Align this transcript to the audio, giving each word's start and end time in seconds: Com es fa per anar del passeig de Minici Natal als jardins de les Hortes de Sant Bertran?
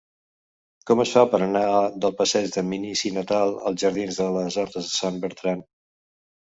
Com 0.91 1.03
es 1.03 1.11
fa 1.17 1.23
per 1.33 1.39
anar 1.47 1.67
del 2.07 2.17
passeig 2.23 2.49
de 2.57 2.65
Minici 2.71 3.13
Natal 3.21 3.55
als 3.59 3.87
jardins 3.87 4.21
de 4.25 4.31
les 4.41 4.61
Hortes 4.65 4.93
de 4.93 4.99
Sant 5.07 5.25
Bertran? 5.29 5.67